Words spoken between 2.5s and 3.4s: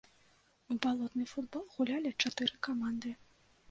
каманды.